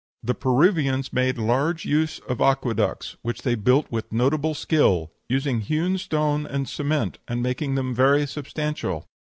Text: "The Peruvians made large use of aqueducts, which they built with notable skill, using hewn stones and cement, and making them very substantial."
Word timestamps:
"The 0.23 0.33
Peruvians 0.33 1.13
made 1.13 1.37
large 1.37 1.85
use 1.85 2.17
of 2.27 2.41
aqueducts, 2.41 3.17
which 3.21 3.43
they 3.43 3.53
built 3.53 3.91
with 3.91 4.11
notable 4.11 4.55
skill, 4.55 5.11
using 5.29 5.61
hewn 5.61 5.99
stones 5.99 6.47
and 6.47 6.67
cement, 6.67 7.19
and 7.27 7.43
making 7.43 7.75
them 7.75 7.93
very 7.93 8.25
substantial." 8.25 9.05